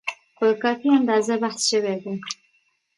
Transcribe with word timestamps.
په 0.37 0.47
کافي 0.63 0.89
اندازه 0.99 1.33
بحث 1.43 1.61
شوی 1.69 1.95
دی. 2.03 2.13